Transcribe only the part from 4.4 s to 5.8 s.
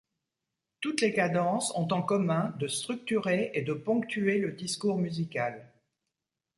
discours musical.